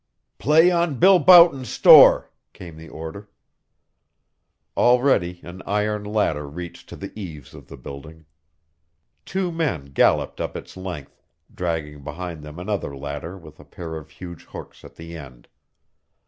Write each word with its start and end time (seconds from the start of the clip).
"Play 0.39 0.71
on 0.71 0.97
Bill 0.97 1.19
Boughton's 1.19 1.69
store!" 1.69 2.31
came 2.53 2.75
the 2.75 2.89
order. 2.89 3.29
Already 4.75 5.39
an 5.43 5.61
iron 5.67 6.03
ladder 6.03 6.47
reached 6.47 6.89
to 6.89 6.95
the 6.95 7.13
eaves 7.15 7.53
of 7.53 7.67
the 7.67 7.77
building. 7.77 8.25
Two 9.25 9.51
men 9.51 9.85
galloped 9.93 10.41
up 10.41 10.57
its 10.57 10.75
length, 10.75 11.21
dragging 11.53 12.03
behind 12.03 12.41
them 12.41 12.57
another 12.57 12.97
ladder 12.97 13.37
with 13.37 13.59
a 13.59 13.63
pair 13.63 13.95
of 13.95 14.09
huge 14.09 14.45
hooks 14.45 14.83
at 14.83 14.95
the 14.95 15.15
end. 15.15 15.47